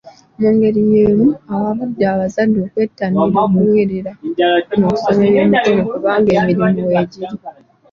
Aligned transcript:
Mu 0.39 0.49
ngeri 0.55 0.81
y'emu, 0.91 1.27
awabudde 1.53 2.03
abazadde 2.13 2.57
okwettanira 2.65 3.41
okuweerera 3.45 4.11
abaana 4.15 4.85
okusoma 4.89 5.21
eby'emikono 5.27 5.81
kubanga 5.93 6.29
emirimu 6.39 6.81
weegiri. 6.89 7.35